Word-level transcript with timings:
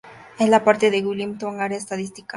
Es 0.39 0.49
parte 0.61 0.89
de 0.89 0.99
la 0.99 1.07
Wilmington 1.07 1.61
Área 1.61 1.77
Estadística 1.77 2.23
Metropolitana. 2.23 2.29